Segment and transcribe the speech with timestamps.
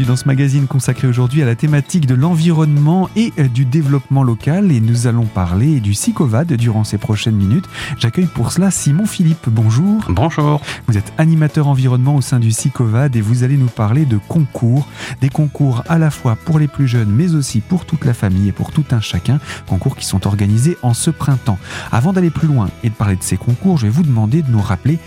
[0.00, 4.22] bienvenue dans ce magazine consacré aujourd'hui à la thématique de l'environnement et euh, du développement
[4.22, 7.66] local et nous allons parler du SICOVAD durant ces prochaines minutes.
[7.98, 10.04] J'accueille pour cela Simon Philippe, bonjour.
[10.08, 10.62] Bonjour.
[10.86, 14.86] Vous êtes animateur environnement au sein du SICOVAD et vous allez nous parler de concours,
[15.20, 18.48] des concours à la fois pour les plus jeunes mais aussi pour toute la famille
[18.48, 21.58] et pour tout un chacun, concours qui sont organisés en ce printemps.
[21.92, 24.50] Avant d'aller plus loin et de parler de ces concours, je vais vous demander de
[24.50, 24.98] nous rappeler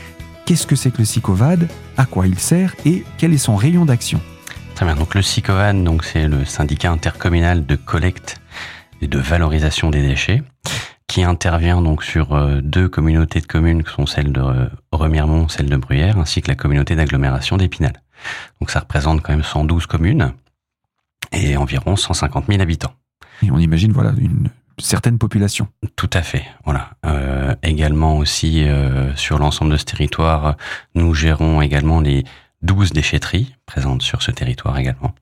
[0.45, 3.85] Qu'est-ce que c'est que le SICOVAD À quoi il sert Et quel est son rayon
[3.85, 4.19] d'action
[4.75, 4.95] Très bien.
[4.95, 8.41] Donc le SICOVAD, donc c'est le syndicat intercommunal de collecte
[9.01, 10.41] et de valorisation des déchets,
[11.07, 15.47] qui intervient donc sur euh, deux communautés de communes, qui sont celles de euh, Remiremont,
[15.47, 17.93] celle de Bruyères, ainsi que la communauté d'agglomération d'Épinal.
[18.59, 20.33] Donc ça représente quand même 112 communes
[21.31, 22.93] et environ 150 000 habitants.
[23.41, 24.49] Et on imagine voilà une
[24.79, 25.67] certaines populations.
[25.95, 26.43] Tout à fait.
[26.65, 26.91] Voilà.
[27.05, 30.55] Euh, également aussi euh, sur l'ensemble de ce territoire,
[30.95, 32.23] nous gérons également les
[32.63, 35.13] 12 déchetteries présentes sur ce territoire également.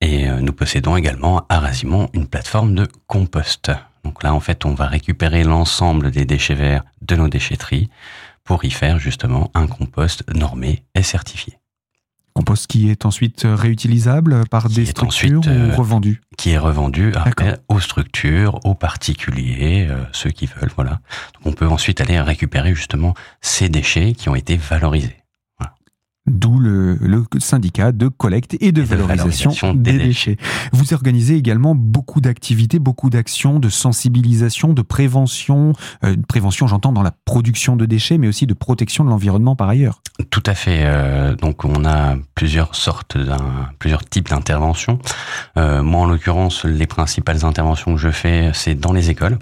[0.00, 3.70] Et euh, nous possédons également à Razimont une plateforme de compost.
[4.04, 7.90] Donc là, en fait, on va récupérer l'ensemble des déchets verts de nos déchetteries
[8.44, 11.58] pour y faire justement un compost normé et certifié.
[12.34, 17.58] Compost qui est ensuite réutilisable par des structures ou euh, revendu Qui est revendu après
[17.68, 21.00] aux structures, aux particuliers, euh, ceux qui veulent, voilà.
[21.34, 25.16] Donc on peut ensuite aller récupérer justement ces déchets qui ont été valorisés.
[26.26, 26.98] D'où le,
[27.38, 30.36] syndicat de collecte et de, valorisation, des, déchets.
[30.72, 35.72] Vous organisez également beaucoup d'activités, beaucoup d'actions de sensibilisation, de prévention,
[36.04, 39.68] euh, prévention j'entends dans la production de déchets, mais aussi de protection de l'environnement par
[39.68, 40.02] ailleurs.
[40.30, 40.80] Tout à fait.
[40.84, 43.16] Euh, donc on a plusieurs sortes,
[43.78, 44.98] plusieurs types d'interventions.
[45.56, 49.38] Euh, moi en l'occurrence, les principales interventions que je fais, c'est dans les écoles.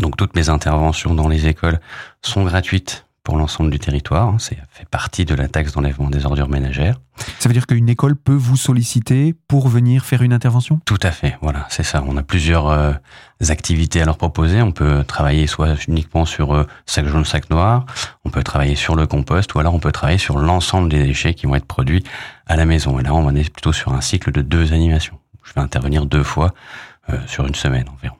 [0.00, 1.80] Donc toutes mes interventions dans les écoles
[2.22, 4.28] sont gratuites pour l'ensemble du territoire.
[4.28, 4.36] Hein.
[4.38, 7.00] C'est fait partie de la taxe d'enlèvement des ordures ménagères.
[7.38, 10.80] Ça veut dire qu'une école peut vous solliciter pour venir faire une intervention?
[10.84, 12.02] Tout à fait, voilà, c'est ça.
[12.06, 12.92] On a plusieurs euh,
[13.48, 14.62] activités à leur proposer.
[14.62, 17.86] On peut travailler soit uniquement sur euh, sac jaune, sac noir,
[18.24, 21.34] on peut travailler sur le compost, ou alors on peut travailler sur l'ensemble des déchets
[21.34, 22.02] qui vont être produits
[22.46, 22.98] à la maison.
[22.98, 25.18] Et là, on est plutôt sur un cycle de deux animations.
[25.44, 26.54] Je vais intervenir deux fois
[27.10, 28.16] euh, sur une semaine environ.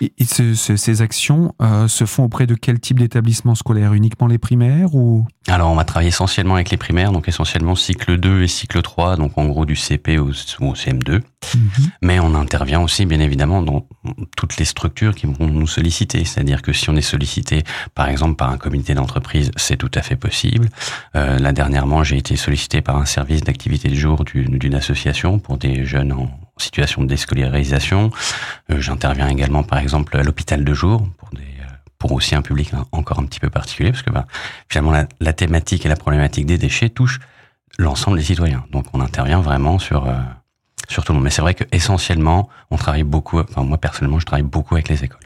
[0.00, 4.94] Et, ces actions euh, se font auprès de quel type d'établissement scolaire Uniquement les primaires
[4.94, 5.26] ou?
[5.48, 9.16] Alors, on va travailler essentiellement avec les primaires, donc essentiellement cycle 2 et cycle 3,
[9.16, 11.12] donc en gros du CP au, CM2.
[11.12, 11.22] Mhm.
[12.02, 13.86] Mais on intervient aussi, bien évidemment, dans
[14.36, 16.24] toutes les structures qui vont nous solliciter.
[16.24, 17.62] C'est-à-dire que si on est sollicité,
[17.94, 20.70] par exemple, par un comité d'entreprise, c'est tout à fait possible.
[21.14, 25.58] Euh, là, dernièrement, j'ai été sollicité par un service d'activité de jour d'une association pour
[25.58, 28.10] des jeunes en, situation de déscolarisation.
[28.70, 31.06] Euh, j'interviens également, par exemple, à l'hôpital de jour
[31.98, 34.26] pour euh, aussi un public encore un petit peu particulier, parce que bah,
[34.68, 37.20] finalement la, thématique et la problématique des déchets touchent
[37.78, 38.64] l'ensemble des citoyens.
[38.70, 40.14] Donc on intervient vraiment sur euh,
[40.88, 41.24] sur tout le monde.
[41.24, 43.40] Mais c'est vrai que essentiellement, on travaille beaucoup.
[43.40, 45.23] Enfin moi personnellement, je travaille beaucoup avec les écoles.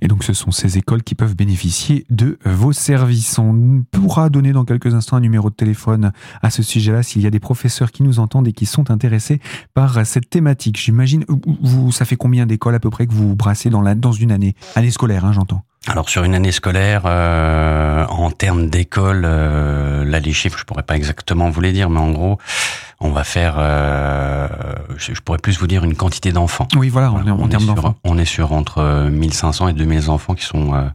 [0.00, 3.38] Et donc ce sont ces écoles qui peuvent bénéficier de vos services.
[3.38, 6.12] On pourra donner dans quelques instants un numéro de téléphone
[6.42, 9.40] à ce sujet-là s'il y a des professeurs qui nous entendent et qui sont intéressés
[9.74, 10.78] par cette thématique.
[10.78, 14.12] J'imagine, vous, ça fait combien d'écoles à peu près que vous brassez dans, la, dans
[14.12, 14.54] une année?
[14.74, 15.64] Année scolaire, hein, j'entends.
[15.88, 20.84] Alors sur une année scolaire, euh, en termes d'école, euh, là les chiffres je pourrais
[20.84, 22.38] pas exactement vous les dire, mais en gros,
[23.00, 24.46] on va faire, euh,
[24.96, 26.68] je, pourrais plus vous dire une quantité d'enfants.
[26.76, 27.96] Oui, voilà, en, on, termes d'enfants.
[28.04, 30.88] On est sur entre 1500 et 2000 enfants qui sont euh,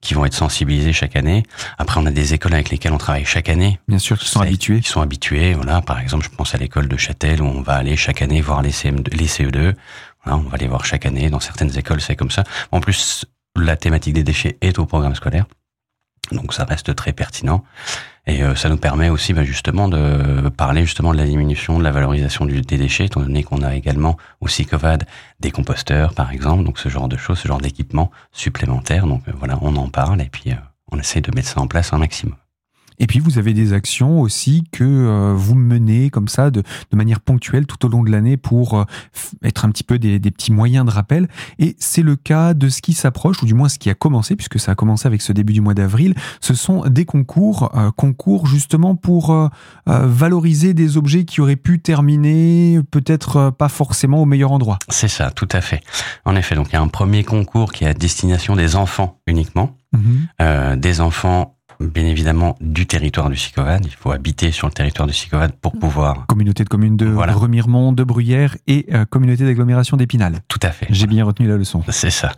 [0.00, 1.44] qui vont être sensibilisés chaque année.
[1.78, 3.78] Après, on a des écoles avec lesquelles on travaille chaque année.
[3.86, 4.80] Bien sûr, qui sont habitués.
[4.80, 5.80] Qui sont habitués, voilà.
[5.82, 8.62] Par exemple, je pense à l'école de Châtel où on va aller chaque année voir
[8.62, 9.74] les, CM2, les CE2.
[10.24, 11.30] Voilà, on va les voir chaque année.
[11.30, 12.42] Dans certaines écoles, c'est comme ça.
[12.72, 13.24] En plus,
[13.56, 15.46] la thématique des déchets est au programme scolaire.
[16.32, 17.64] Donc ça reste très pertinent.
[18.26, 21.84] Et euh, ça nous permet aussi bah, justement de parler justement de la diminution, de
[21.84, 25.06] la valorisation des déchets, étant donné qu'on a également aussi COVAD
[25.38, 29.06] des composteurs par exemple, donc ce genre de choses, ce genre d'équipement supplémentaire.
[29.06, 30.56] Donc euh, voilà, on en parle et puis euh,
[30.90, 32.34] on essaie de mettre ça en place un maximum.
[32.98, 36.96] Et puis vous avez des actions aussi que euh, vous menez comme ça de, de,
[36.96, 38.84] manière ponctuelle tout au long de l'année pour euh,
[39.42, 41.28] être un petit peu des, des, petits moyens de rappel.
[41.58, 44.36] Et c'est le cas de ce qui s'approche, ou du moins ce qui a commencé,
[44.36, 46.14] puisque ça a commencé avec ce début du mois d'avril.
[46.40, 49.50] Ce sont des concours, euh, concours justement pour
[49.86, 54.78] valoriser des objets qui auraient pu terminer peut-être pas forcément au meilleur endroit.
[54.88, 55.80] C'est ça, tout à fait.
[56.24, 59.18] En effet, donc il y a un premier concours qui est à destination des enfants
[59.26, 60.76] uniquement, mhm.
[60.76, 63.84] des enfants bien évidemment du territoire du Sicovad.
[63.84, 65.78] Il faut habiter sur le territoire du Sicovad pour mm.
[65.78, 66.26] pouvoir.
[66.26, 70.40] Communauté de communes de Remiremont, de Bruyères et euh, communauté d'agglomération d'Épinal.
[70.48, 70.86] Tout à fait.
[70.90, 71.82] J'ai bien retenu la leçon.
[71.88, 72.32] C'est ça.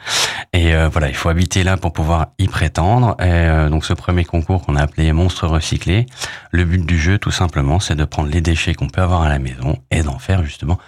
[0.53, 3.17] Et euh, voilà, il faut habiter là pour pouvoir y prétendre.
[3.21, 6.07] Et, euh, donc ce premier concours qu'on a appelé Monstres recyclés,
[6.51, 9.29] le but du jeu, tout simplement, c'est de prendre les déchets qu'on peut avoir à
[9.29, 10.79] la maison et d'en faire justement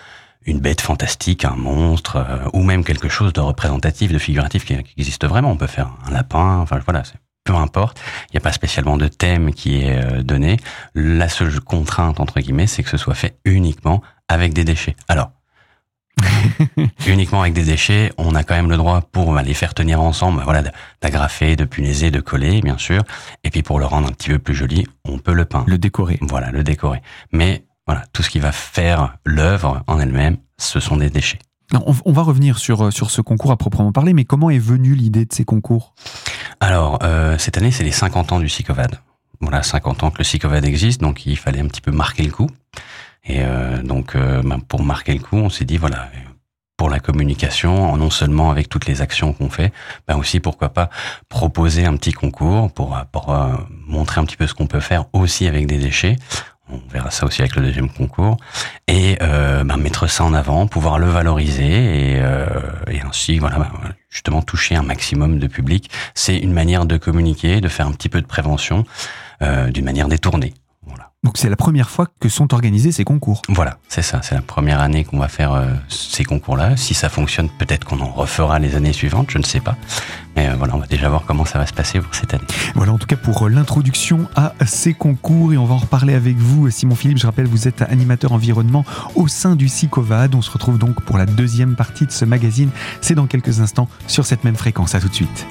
[0.47, 2.25] une bête fantastique, un monstre,
[2.55, 5.51] ou même quelque chose de représentatif, de figuratif qui, qui, existe vraiment.
[5.51, 8.01] On peut faire un lapin, enfin voilà, c'est peu importe.
[8.29, 10.59] Il n'y a pas spécialement de thème qui est euh, donné.
[10.95, 14.97] La seule contrainte, entre guillemets, c'est que ce soit fait uniquement avec des déchets.
[15.09, 15.31] Alors,
[17.07, 20.01] uniquement avec des déchets, on a quand même le droit pour bah, les faire tenir
[20.01, 20.63] ensemble, bah, voilà,
[21.01, 23.03] d'agrafer, de punaiser, de coller, bien sûr.
[23.45, 25.65] Et puis pour le rendre un petit peu plus joli, on peut le peindre.
[25.69, 26.19] Le décorer.
[26.21, 27.03] Voilà, le décorer.
[27.33, 31.39] Mais voilà, tout ce qui va faire l'œuvre en elle-même, ce sont des déchets.
[31.73, 34.95] On, va revenir sur, euh, sur ce concours à proprement parler, mais comment est venue
[34.95, 35.95] l'idée de ces concours?
[36.59, 38.99] Alors, euh, cette année, c'est les 50 ans du SICOVAD.
[39.41, 42.33] Voilà, 50 ans que le SICOVAD existe, donc il fallait un petit peu marquer le
[42.33, 42.49] coup.
[43.25, 46.09] Et euh, donc, ben, pour marquer le coup, on s'est dit, voilà,
[46.77, 49.73] pour la communication, non seulement avec toutes les actions qu'on fait,
[50.09, 50.91] ben aussi, pourquoi pas,
[51.29, 52.97] proposer un petit concours pour
[53.87, 56.17] montrer un petit peu ce qu'on peut faire aussi avec des déchets
[56.73, 58.37] on verra ça aussi avec le deuxième concours,
[58.89, 62.47] et euh, bah, mettre ça en avant, pouvoir le valoriser et, euh,
[63.05, 63.51] ainsi bah,
[64.09, 65.91] justement toucher un maximum de public.
[66.15, 68.85] C'est une manière de communiquer, de faire un petit peu de prévention
[69.43, 70.55] euh, d'une manière détournée.
[71.23, 73.43] Donc c'est la première fois que sont organisés ces concours.
[73.51, 74.21] Voilà, c'est ça.
[74.23, 76.79] C'est la première année qu'on va faire euh, ces concours-là.
[76.79, 79.77] Si ça fonctionne, peut-être qu'on en refera les années suivantes, je ne sais pas.
[80.35, 82.47] Mais euh, voilà, on va déjà voir comment ça va se passer pour cette année.
[82.75, 86.15] Voilà, en tout cas pour euh, l'introduction à ces concours et on va en reparler
[86.15, 87.19] avec vous, Simon Philippe.
[87.19, 90.35] Je rappelle, vous êtes animateur environnement au sein du SICOVAD.
[90.35, 92.71] On se retrouve donc pour la deuxième partie de ce magazine.
[93.03, 94.95] C'est dans quelques instants sur cette même fréquence.
[94.95, 95.47] À tout de suite.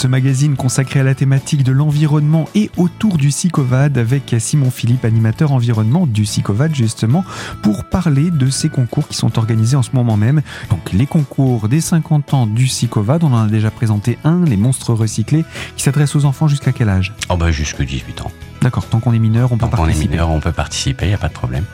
[0.00, 5.04] Ce magazine consacré à la thématique de l'environnement et autour du SICOVAD avec Simon Philippe,
[5.04, 7.22] animateur environnement du SICOVAD justement,
[7.62, 10.40] pour parler de ces concours qui sont organisés en ce moment même.
[10.70, 14.56] Donc les concours des 50 ans du SICOVAD, on en a déjà présenté un, les
[14.56, 15.44] monstres recyclés,
[15.76, 17.12] qui s'adresse aux enfants jusqu'à quel âge?
[17.28, 18.32] Oh bah jusque 18 ans.
[18.62, 19.76] D'accord, tant qu'on est mineur, on peut participer.
[19.76, 21.64] Tant qu'on est mineur, on peut participer, il n'y a pas de problème.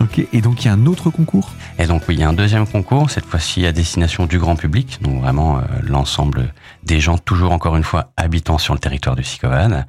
[0.00, 1.50] Ok, et donc il y a un autre concours?
[1.78, 4.56] Et donc oui, il y a un deuxième concours, cette fois-ci à destination du grand
[4.56, 6.52] public, donc vraiment euh, l'ensemble
[6.82, 9.84] des gens, toujours encore une fois, habitant sur le territoire du Sicovan.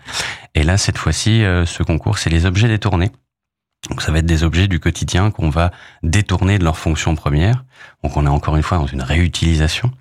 [0.53, 3.11] Et là, cette fois-ci, euh, ce concours, c'est les objets détournés.
[3.89, 5.71] Donc ça va être des objets du quotidien qu'on va
[6.01, 7.63] détourner de leur fonction première.
[8.03, 9.91] Donc on est encore une fois dans une réutilisation.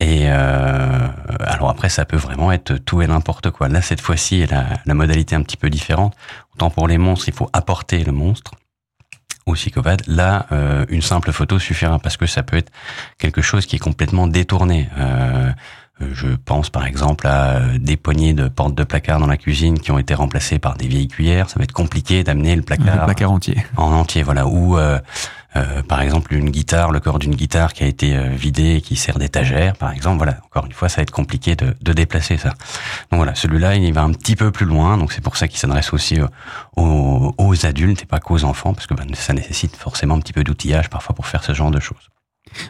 [0.00, 1.08] Et euh,
[1.40, 3.68] alors après ça peut vraiment être tout et n'importe quoi.
[3.68, 6.14] Là cette fois-ci la, la modalité est un petit peu différente.
[6.54, 8.52] Autant pour les monstres il faut apporter le monstre
[9.46, 10.06] au psychopathe.
[10.06, 12.72] Là euh, une simple photo suffira parce que ça peut être
[13.18, 14.88] quelque chose qui est complètement détourné.
[14.96, 15.50] Euh,
[16.00, 19.78] je pense par exemple à euh, des poignées de portes de placard dans la cuisine
[19.78, 21.48] qui ont été remplacées par des vieilles cuillères.
[21.48, 23.64] Ça va être compliqué d'amener le placard, le placard entier.
[23.76, 24.46] En entier, voilà.
[24.46, 24.98] Ou euh,
[25.86, 29.18] par exemple une guitare, le corps d'une guitare qui a été vidé et qui sert
[29.18, 30.16] d'étagère, par exemple.
[30.16, 30.38] Voilà.
[30.44, 32.48] Encore une fois, ça va être compliqué de, de déplacer ça.
[33.12, 34.98] Donc voilà, celui-là, il va un petit peu plus loin.
[34.98, 36.18] Donc c'est pour ça qu'il s'adresse aussi
[36.76, 40.32] aux, aux, adultes et pas qu'aux enfants, parce que ben, ça nécessite forcément un petit
[40.32, 42.10] peu d'outillage parfois pour faire ce genre de choses.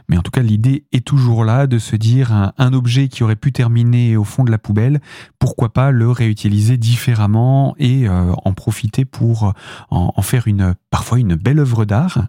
[0.08, 3.36] Mais en tout cas, l'idée est toujours là de se dire un, objet qui aurait
[3.36, 5.00] pu terminer au fond de la poubelle,
[5.38, 9.52] pourquoi pas le réutiliser différemment et euh, en profiter pour
[9.90, 12.26] en, faire une parfois une belle œuvre d'art.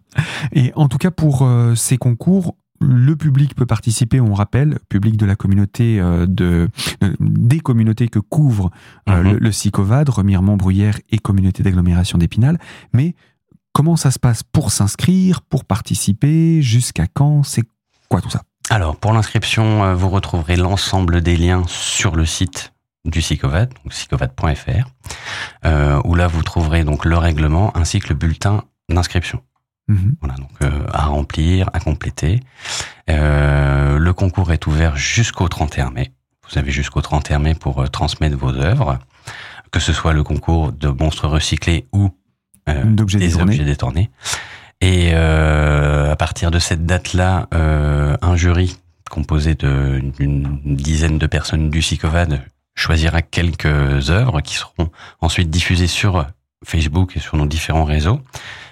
[0.52, 5.18] Et en tout cas, pour euh, ces concours, le public peut participer, on rappelle, public
[5.18, 6.70] de la communauté euh, de
[7.20, 8.70] des communautés que couvre
[9.08, 9.22] mhm.
[9.22, 12.60] le, le SICOVAD, Remiremont, Bruyère et communauté d'agglomération d'Épinal,
[12.94, 13.16] mais
[13.76, 17.64] Comment ça se passe pour s'inscrire, pour participer, jusqu'à quand, c'est
[18.08, 18.44] quoi tout ça?
[18.70, 22.72] Alors pour l'inscription, euh, vous retrouverez l'ensemble des liens sur le site
[23.04, 24.88] du SICOVAD, donc sicovad.fr,
[25.66, 29.42] euh, où là vous trouverez donc le règlement ainsi que le bulletin d'inscription.
[29.90, 30.16] Mhm.
[30.22, 32.40] Voilà, donc euh, à remplir, à compléter.
[33.10, 36.14] le concours est ouvert jusqu'au 31 mai.
[36.50, 39.00] Vous avez jusqu'au 31 mai pour transmettre vos œuvres,
[39.72, 42.14] que ce soit le concours de monstres recyclés ou
[42.68, 43.20] d'objets
[43.66, 44.10] détournés.
[44.82, 48.78] Et euh, à partir de cette date-là, euh, un jury
[49.10, 52.42] composé d'une dizaine de personnes du SICOVAD
[52.76, 54.90] choisira quelques œuvres qui seront
[55.22, 56.28] ensuite diffusées sur
[56.66, 58.20] Facebook et sur nos différents réseaux,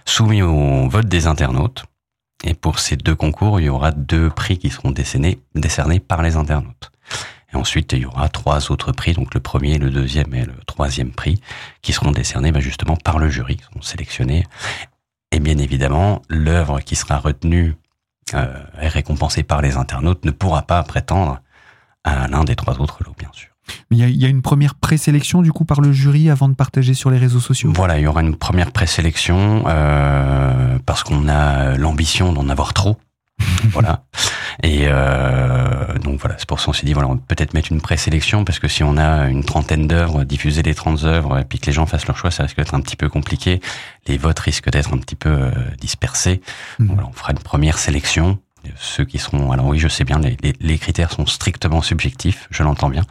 [0.06, 1.86] soumis au vote des internautes.
[2.44, 6.22] Et pour ces deux concours, il y aura deux prix qui seront décernés, décernés par
[6.22, 6.93] les internautes.
[7.54, 10.56] Et ensuite, il y aura trois autres prix, donc le premier, le deuxième et le
[10.66, 11.40] troisième prix,
[11.82, 14.44] qui seront décernés bah, justement par le jury, qui seront sélectionnés.
[15.32, 17.76] Et bien évidemment, l'œuvre qui sera retenue
[18.34, 21.40] euh, et récompensée par les internautes ne pourra pas prétendre
[22.04, 23.50] à l'un des trois autres lots, bien sûr.
[23.92, 26.50] Il y, a, il y a une première présélection du coup par le jury avant
[26.50, 27.72] de partager sur les réseaux sociaux?
[27.74, 32.98] Voilà, il y aura une première présélection euh, parce qu'on a l'ambition d'en avoir trop.
[33.72, 34.04] voilà.
[34.62, 37.72] Et euh, donc voilà, c'est pour ça qu'on s'est dit voilà, on peut peut-être mettre
[37.72, 41.44] une présélection parce que si on a une trentaine d'œuvres, diffuser les 30 œuvres et
[41.44, 43.62] puis que les gens fassent leur choix, ça risque d'être un petit peu compliqué.
[44.08, 46.42] Les votes risquent d'être un petit peu euh, dispersés.
[46.80, 48.40] Donc voilà, on fera une première sélection.
[48.76, 52.48] Ceux qui seront, alors oui, je sais bien, les, les, les critères sont strictement subjectifs,
[52.50, 53.04] je l'entends bien,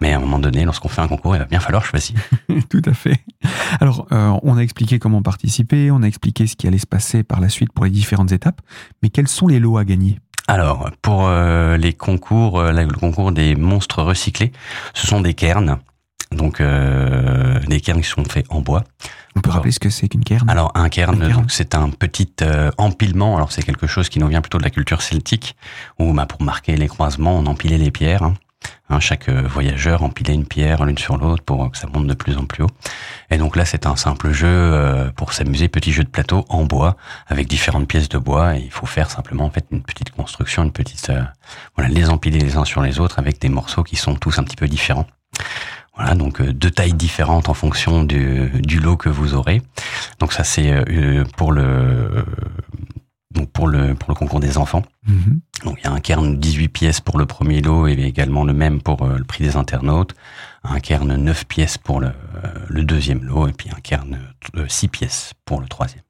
[0.00, 2.16] mais à un moment donné, lorsqu'on fait un concours, il va bien falloir choisir.
[2.68, 3.18] Tout à fait.
[3.80, 7.22] Alors, euh, on a expliqué comment participer, on a expliqué ce qui allait se passer
[7.22, 8.60] par la suite pour les différentes étapes,
[9.02, 10.18] mais quels sont les lots à gagner?
[10.48, 14.50] Alors, pour euh, les concours, euh, le concours des monstres recyclés,
[14.94, 15.78] ce sont des cairns.
[16.30, 18.84] Donc, euh, des cairns qui sont faits en bois.
[19.36, 20.48] On peut rappeler ce que c'est qu'une cairn?
[20.48, 23.36] Alors, un cairn, c'est un petit euh, empilement.
[23.36, 25.56] Alors, c'est quelque chose qui nous vient plutôt de la culture celtique,
[25.98, 28.22] où bah, pour marquer les croisements, on empilait les pierres.
[28.22, 28.34] hein.
[28.90, 32.14] Hein, chaque euh, voyageur empilait une pierre l'une sur l'autre pour que ça monte de
[32.14, 32.70] plus en plus haut.
[33.30, 36.64] Et donc là, c'est un simple jeu euh, pour s'amuser, petit jeu de plateau en
[36.64, 36.96] bois
[37.28, 38.56] avec différentes pièces de bois.
[38.56, 41.22] Et il faut faire simplement en fait une petite construction, une petite euh,
[41.76, 44.42] voilà, les empiler les uns sur les autres avec des morceaux qui sont tous un
[44.42, 45.06] petit peu différents.
[46.00, 49.60] Voilà, donc euh, deux tailles différentes en fonction du, du lot que vous aurez.
[50.18, 52.24] Donc ça, c'est euh, pour le
[53.30, 54.82] donc pour le pour le concours des enfants.
[55.06, 55.40] Mhm.
[55.64, 58.52] Donc il y a un cairn 18 pièces pour le premier lot et également le
[58.52, 60.14] même pour euh, le prix des internautes,
[60.64, 64.18] un cairn 9 pièces pour le, euh, le deuxième lot et puis un cairn
[64.56, 66.02] euh, 6 pièces pour le troisième.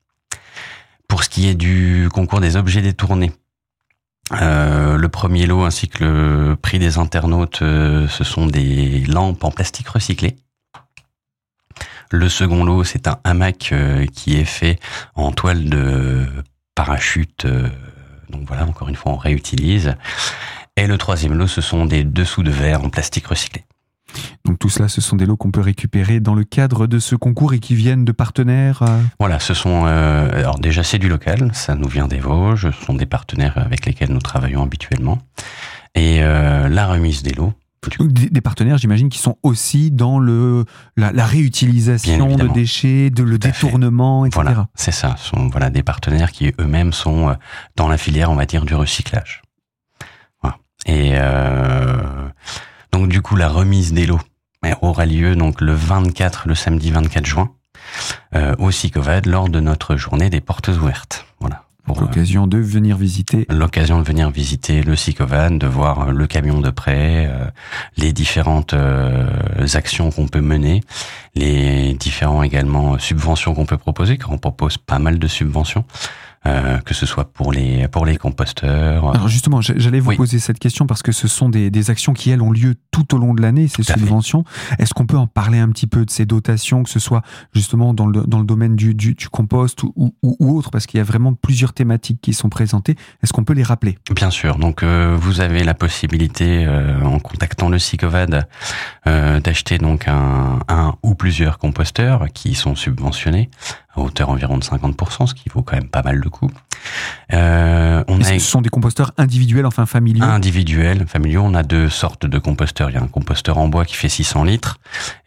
[1.08, 3.32] Pour ce qui est du concours des objets détournés,
[4.32, 9.42] euh, le premier lot ainsi que le prix des internautes, euh, ce sont des lampes
[9.42, 10.36] en plastique recyclé.
[12.12, 14.78] Le second lot, c'est un hamac euh, qui est fait
[15.14, 16.26] en toile de
[16.74, 17.46] parachute.
[18.30, 19.94] donc voilà, encore une fois, on réutilise.
[20.76, 23.64] Et le troisième lot, ce sont des dessous de verre en plastique recyclé.
[24.44, 27.14] Donc tout cela, ce sont des lots qu'on peut récupérer dans le cadre de ce
[27.14, 28.82] concours et qui viennent de partenaires.
[28.82, 32.70] euh, Voilà, ce sont euh, alors déjà c'est du local, ça nous vient des Vosges,
[32.70, 35.18] ce sont des partenaires avec lesquels nous travaillons habituellement.
[35.94, 37.52] Et euh, la remise des lots,
[38.00, 40.64] Des, partenaires, j'imagine, qui sont aussi dans le
[40.96, 44.42] la, réutilisation de déchets, de le Tout détournement, etc.
[44.42, 45.16] Voilà, c'est ça.
[45.18, 47.36] Ce sont voilà des partenaires qui eux-mêmes sont
[47.76, 49.42] dans la filière, on va dire, du recyclage.
[50.42, 50.58] Voilà.
[50.86, 52.28] Et euh,
[52.92, 54.20] donc du coup, la remise des lots
[54.82, 57.50] aura lieu donc le 24, le samedi 24 juin,
[58.34, 61.26] euh, au Sicovad lors de notre journée des portes ouvertes.
[61.40, 61.64] Voilà.
[61.84, 63.46] Pour, euh, L'occasion de venir visiter.
[63.48, 67.46] l'occasion de venir visiter le Sicovan, de voir euh, le camion de près, euh,
[67.96, 69.26] les différentes euh,
[69.74, 70.82] actions qu'on peut mener,
[71.34, 75.84] les différents également euh, subventions qu'on peut proposer, car on propose pas mal de subventions,
[76.46, 79.10] euh, que ce soit pour les pour les composteurs.
[79.14, 80.16] Alors justement, j'allais vous Oui.
[80.16, 83.14] poser cette question parce que ce sont des, des actions qui, elles, ont lieu tout
[83.14, 84.44] au long de l'année, ces subventions.
[84.78, 87.22] Est-ce qu'on peut en parler un petit peu de ces dotations, que ce soit
[87.54, 90.86] justement dans le, dans le domaine du, du, du compost ou, ou, ou autre, parce
[90.86, 92.96] qu'il y a vraiment plusieurs thématiques qui sont présentées.
[93.22, 93.98] Est-ce qu'on peut les rappeler?
[94.14, 94.56] Bien sûr.
[94.56, 98.48] Donc euh, vous avez la possibilité, euh, en contactant le Sicovad,
[99.06, 103.50] euh, d'acheter donc un, un ou plusieurs composteurs qui sont subventionnés
[104.00, 106.50] à hauteur environ de 50%, ce qui vaut quand même pas mal de coûts.
[107.32, 111.42] Euh, on a ce sont des composteurs individuels, enfin familiaux individuels, familiaux.
[111.44, 112.90] On a deux sortes de composteurs.
[112.90, 114.78] Il y a un composteur en bois qui fait 600 litres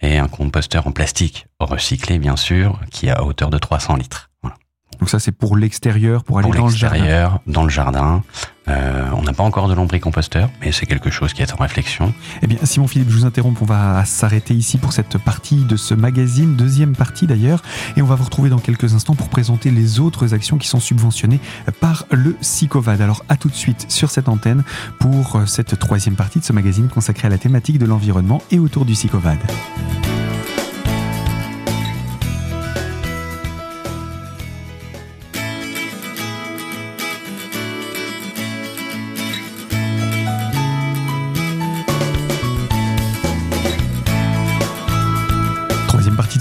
[0.01, 4.29] et un composteur en plastique recyclé, bien sûr, qui est à hauteur de 300 litres.
[4.41, 4.57] Voilà.
[4.99, 6.95] Donc ça, c'est pour l'extérieur, pour aller Pour dans le jardin.
[6.97, 8.23] l'extérieur, dans le jardin.
[8.67, 12.13] Euh, on n'a pas encore de lombricomposteur, mais c'est quelque chose qui est en réflexion.
[12.41, 13.61] Eh bien, Simon Philippe, je vous interromps.
[13.61, 17.61] On va s'arrêter ici pour cette partie de ce magazine, deuxième partie d'ailleurs.
[17.97, 20.79] Et on va vous retrouver dans quelques instants pour présenter les autres actions qui sont
[20.79, 21.39] subventionnées
[21.79, 23.01] par le SICOVAD.
[23.01, 24.63] Alors, à tout de suite sur cette antenne
[24.99, 28.85] pour cette troisième partie de ce magazine consacré à la thématique de l'environnement et autour
[28.85, 29.39] du SICOVAD.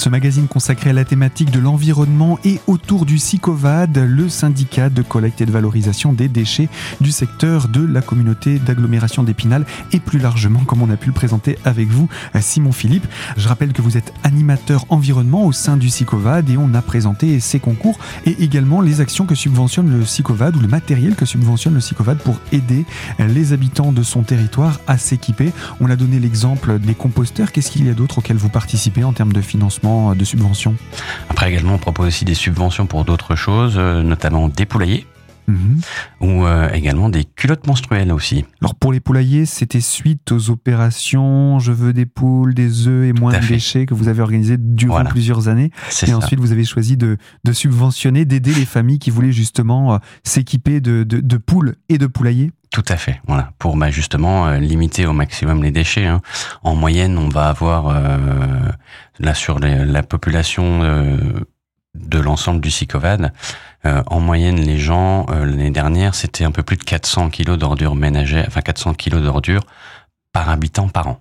[0.02, 5.00] Ce magazine consacré à la thématique de l'environnement et autour du SICOVAD, le syndicat de
[5.00, 6.68] collecte et de valorisation des déchets
[7.00, 11.12] du secteur de la communauté d'agglomération d'Épinal et plus largement, comme on a pu le
[11.12, 12.09] présenter avec vous,
[12.40, 13.06] Simon Philippe.
[13.37, 17.38] Je rappelle que vous êtes animateur environnement au sein du SICOVAD et on a présenté
[17.38, 21.75] ses concours et également les actions que subventionne le SICOVAD ou le matériel que subventionne
[21.75, 22.87] le SICOVAD pour aider
[23.21, 25.52] les habitants de son territoire à s'équiper.
[25.80, 27.52] On a donné l'exemple des composteurs.
[27.52, 30.75] Qu'est-ce qu'il y a d'autre auxquels vous participez en termes de financement, de subventions
[31.28, 35.06] Après également, on propose aussi des subventions pour d'autres choses, euh, notamment des poulaillers.
[35.49, 35.80] Mhm.
[36.20, 38.44] ou euh, également des culottes menstruelles aussi.
[38.61, 43.12] Alors pour les poulaillers, c'était suite aux opérations Je veux des poules, des œufs et
[43.12, 45.72] moins de déchets que vous avez organisées durant plusieurs années.
[46.06, 47.18] Et ensuite, vous avez choisi de,
[47.52, 52.52] subventionner, d'aider les familles qui voulaient justement euh, s'équiper de, de, poules et de poulaillers.
[52.73, 56.07] Tout à fait, voilà, pour bah, justement euh, limiter au maximum les déchets.
[56.07, 56.23] Hein.
[56.62, 57.95] En moyenne, on va avoir
[59.19, 60.83] là sur la population
[61.95, 63.33] de l'ensemble du SICOVAD.
[63.85, 67.59] Euh, en moyenne, les gens, euh, l'année dernière, c'était un peu plus de 400 kilos
[67.59, 69.64] d'ordures ménagères, enfin 400 kilos d'ordures
[70.33, 71.21] par habitant par an.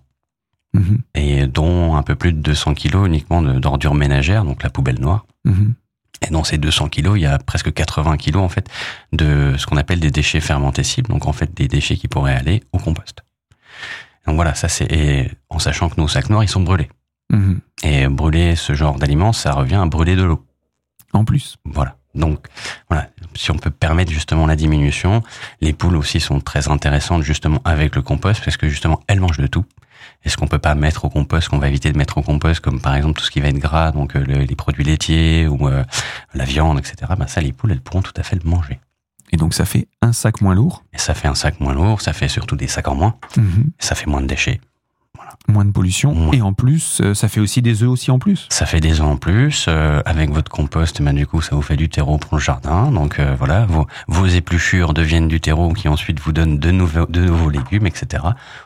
[0.74, 1.00] Mhm.
[1.16, 5.26] Et dont un peu plus de 200 kilos uniquement d'ordures ménagères, donc la poubelle noire.
[5.44, 5.74] Mhm.
[6.22, 8.70] Et dans ces 200 kilos, il y a presque 80 kilos en fait
[9.12, 12.64] de ce qu'on appelle des déchets fermentescibles, donc en fait des déchets qui pourraient aller
[12.74, 13.24] au compost.
[14.28, 16.90] Donc voilà, ça c'est en sachant que nos sacs noirs ils sont brûlés.
[17.32, 17.60] Mhm.
[17.84, 20.46] Et brûler ce genre d'aliments, ça revient à brûler de l'eau.
[21.14, 21.58] En plus.
[21.66, 21.98] Voilà.
[22.14, 22.48] Donc
[22.90, 25.24] voilà, si on peut permettre justement la diminution,
[25.62, 29.40] les poules aussi sont très intéressantes justement avec le compost parce que justement elles mangent
[29.40, 29.66] de tout.
[30.24, 32.80] Est-ce qu'on peut pas mettre au compost, qu'on va éviter de mettre au compost, comme
[32.80, 35.84] par exemple tout ce qui va être gras, donc euh, les produits laitiers ou euh,
[36.34, 37.12] la viande, etc.
[37.18, 38.80] Ben ça, les poules, elles pourront tout à fait le manger.
[39.32, 40.84] Et donc ça fait un sac moins lourd.
[40.94, 43.16] Et ça fait un sac moins lourd, ça fait surtout des sacs en moins.
[43.38, 43.72] Mhm.
[43.80, 44.62] Ça fait moins de déchets
[45.48, 46.32] moins de pollution.
[46.34, 48.48] Et en plus, euh, ça fait aussi des œufs aussi en plus.
[48.50, 49.66] Ça fait des œufs en plus.
[49.68, 52.92] Euh, avec votre compost, ben, du coup, ça vous fait du terreau pour le jardin.
[52.92, 57.06] Donc euh, voilà, vos, vos épluchures deviennent du terreau qui ensuite vous donne de nouveaux,
[57.08, 58.24] de nouveaux légumes, etc.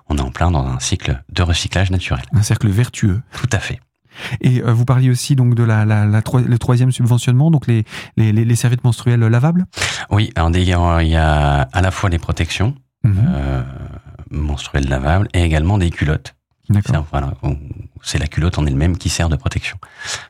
[0.10, 2.24] On est en plein dans un cycle de recyclage naturel.
[2.34, 3.22] Un cercle vertueux.
[3.34, 3.80] Tout à fait.
[4.40, 7.84] Et vous parliez aussi donc de la, la, la le troisième subventionnement, donc les,
[8.16, 9.66] les, les, serviettes menstruelles lavables.
[10.10, 13.66] Oui, alors il y a à la fois les protections mhm.
[14.32, 16.35] menstruelles lavables et également des culottes
[17.12, 17.34] voilà,
[18.02, 19.78] c'est la culotte en elle-même qui sert de protection.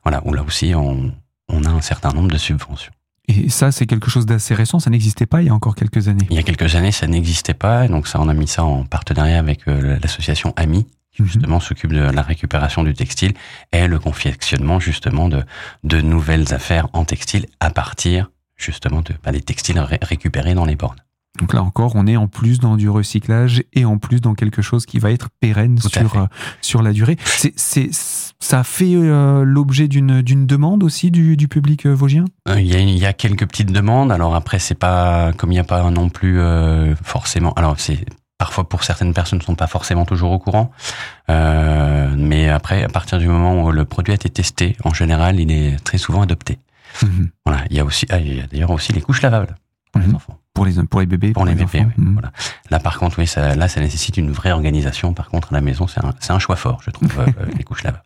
[0.04, 1.12] Voilà, où là aussi on,
[1.50, 2.92] a un certain nombre de subventions.
[3.28, 6.08] Et ça, c'est quelque chose d'assez récent, ça n'existait pas il y a encore quelques
[6.08, 6.28] années.
[6.30, 8.86] Il y a quelques années, ça n'existait pas, donc ça, on a mis ça en
[8.86, 11.28] partenariat avec euh, l'association AMI, qui mhm.
[11.28, 13.34] justement s'occupe de la récupération du textile
[13.72, 15.44] et le confectionnement justement de,
[15.84, 20.76] de nouvelles affaires en textile à partir justement de bah, des textiles récupérés dans les
[20.76, 21.05] bornes.
[21.40, 24.62] Donc là encore, on est en plus dans du recyclage et en plus dans quelque
[24.62, 26.26] chose qui va être pérenne sur, euh,
[26.62, 27.18] sur la durée.
[27.26, 27.90] C'est,
[28.40, 32.26] ça fait euh, l'objet d'une, d'une demande aussi du, du public euh, vosgien?
[32.56, 34.12] Il y, a, il y a quelques petites demandes.
[34.12, 36.40] Alors après, c'est pas comme il n'y a pas non plus
[37.04, 37.54] forcément.
[37.54, 38.06] Alors c'est
[38.38, 40.72] parfois pour certaines personnes ne sont pas forcément toujours au courant.
[41.28, 45.52] mais après, à partir du moment où le produit a été testé, en général, il
[45.52, 46.60] est très souvent adopté.
[47.02, 47.30] Mhm.
[47.46, 47.64] Voilà.
[47.70, 49.56] Il y a aussi, ah, il y a d'ailleurs aussi les couches lavables
[49.92, 50.16] pour les mhm.
[50.16, 50.40] enfants.
[50.56, 52.14] Pour les, pour les bébés Pour, les, bébés, mhm.
[52.14, 52.32] voilà.
[52.72, 55.14] Là, par contre, oui, ça, là, ça nécessite une vraie organisation.
[55.14, 57.26] Par contre, à la maison, c'est un, un, choix fort, je trouve, euh,
[57.58, 58.04] les couches lavables.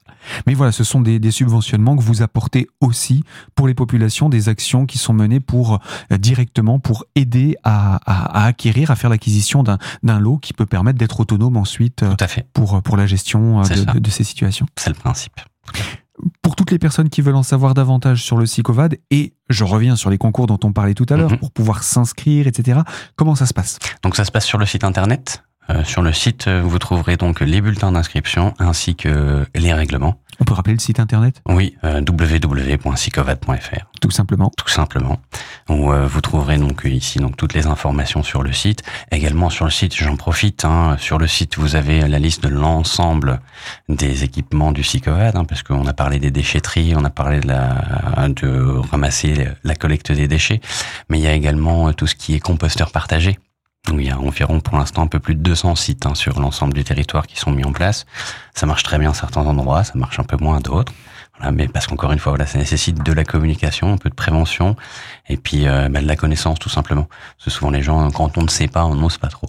[0.47, 4.49] Mais voilà, ce sont des, des, subventionnements que vous apportez aussi pour les populations, des
[4.49, 5.79] actions qui sont menées pour
[6.11, 10.65] euh, directement pour aider à, à, à acquérir, à faire l'acquisition d'un lot qui peut
[10.65, 12.47] permettre d'être autonome ensuite Tout à fait.
[12.53, 14.65] Pour, pour la gestion euh, de, de, de, ces situations.
[14.75, 15.39] C'est le principe
[16.69, 20.11] toutes les personnes qui veulent en savoir davantage sur le SICOVAD, et je reviens sur
[20.11, 21.39] les concours dont on parlait tout à l'heure, mhm.
[21.39, 22.81] pour pouvoir s'inscrire, etc.,
[23.15, 23.79] comment ça se passe?
[24.03, 25.43] Donc ça se passe sur le site internet.
[25.71, 30.21] Euh, sur le site, euh, vous trouverez donc les bulletins d'inscription ainsi que les règlements.
[30.39, 31.41] On peut rappeler le site internet?
[31.47, 32.01] Oui, euh.
[34.01, 34.51] Tout simplement.
[34.55, 35.19] Tout simplement.
[35.67, 38.83] Où euh, vous trouverez donc ici donc toutes les informations sur le site.
[39.11, 40.63] Également sur le site, j'en profite.
[40.63, 43.41] Hein, sur le site, vous avez la liste de l'ensemble
[43.89, 47.47] des équipements du Sicovad, hein, parce qu'on a parlé des déchetteries, on a parlé de
[47.47, 50.61] la de ramasser la collecte des déchets,
[51.09, 53.39] mais il y a également tout ce qui est composteur partagé
[53.97, 56.73] il y a environ pour l'instant un peu plus de 200 sites hein, sur l'ensemble
[56.73, 58.05] du territoire qui sont mis en place.
[58.53, 60.93] Ça marche très bien à certains endroits, ça marche un peu moins à d'autres.
[61.53, 64.75] Mais parce qu'encore une fois, voilà, ça nécessite de la communication, un peu de prévention,
[65.29, 67.07] et puis euh, bah, de la connaissance tout simplement.
[67.37, 69.47] Parce que souvent les gens, quand on ne sait pas, on n'ose pas trop.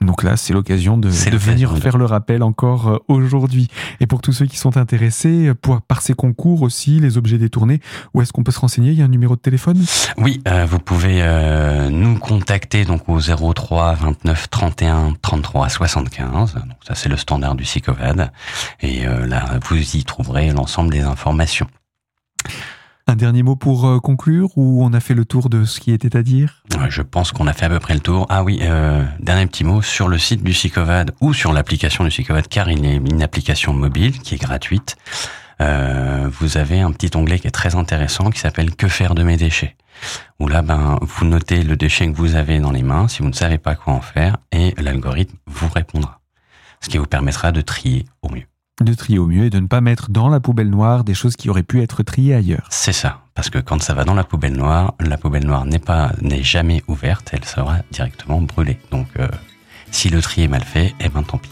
[0.00, 3.68] Donc là, c'est l'occasion de, de venir faire le rappel encore euh, aujourd'hui.
[4.00, 7.80] Et pour tous ceux qui sont intéressés pour, par ces concours aussi, les objets détournés,
[8.14, 8.92] où est-ce qu'on peut se renseigner?
[8.92, 9.84] Il y a un numéro de téléphone?
[10.16, 16.54] Oui, euh, vous pouvez euh, nous contacter donc au 03 29 31 33 75.
[16.54, 18.30] Donc ça, c'est le standard du SICOVAD.
[18.80, 21.66] Et là, vous y trouverez l'ensemble des informations.
[23.10, 25.92] Un dernier mot pour euh, conclure ou on a fait le tour de ce qui
[25.92, 26.62] était à dire?
[26.90, 28.26] Je pense qu'on a fait à peu près le tour.
[28.28, 32.10] Ah oui, euh, dernier petit mot sur le site du Sicovad ou sur l'application du
[32.10, 34.98] Sicovad car il est une application mobile qui est gratuite.
[35.62, 39.22] Euh, vous avez un petit onglet qui est très intéressant qui s'appelle Que faire de
[39.22, 39.74] mes déchets?
[40.38, 43.28] Où là, ben, vous notez le déchet que vous avez dans les mains si vous
[43.28, 46.20] ne savez pas quoi en faire et l'algorithme vous répondra.
[46.82, 48.44] Ce qui vous permettra de trier au mieux
[48.80, 51.36] de trier au mieux et de ne pas mettre dans la poubelle noire des choses
[51.36, 52.66] qui auraient pu être triées ailleurs.
[52.70, 55.78] C'est ça, parce que quand ça va dans la poubelle noire, la poubelle noire n'est
[55.78, 58.78] pas n'est jamais ouverte, elle sera directement brûlée.
[58.90, 59.28] Donc euh,
[59.90, 61.50] si le tri est mal fait, eh ben tant pis.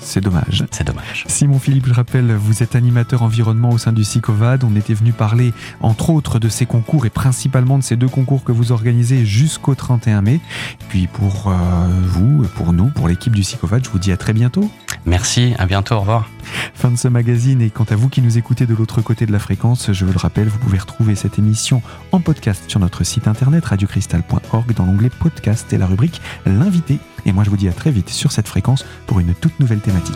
[0.00, 0.64] C'est dommage.
[0.70, 1.24] C'est dommage.
[1.28, 4.64] Simon Philippe, je rappelle, vous êtes animateur environnement au sein du SICOVAD.
[4.64, 8.44] On était venu parler, entre autres, de ces concours et principalement de ces deux concours
[8.44, 10.34] que vous organisez jusqu'au 31 mai.
[10.34, 11.54] Et puis pour euh,
[12.02, 14.70] vous, pour nous, pour l'équipe du SICOVAD, je vous dis à très bientôt.
[15.06, 16.30] Merci, à bientôt, au revoir.
[16.74, 19.32] Fin de ce magazine et quant à vous qui nous écoutez de l'autre côté de
[19.32, 23.04] la fréquence, je vous le rappelle, vous pouvez retrouver cette émission en podcast sur notre
[23.04, 26.98] site internet radiocristal.org dans l'onglet podcast et la rubrique l'invité.
[27.26, 29.80] Et moi je vous dis à très vite sur cette fréquence pour une toute nouvelle
[29.80, 30.14] thématique.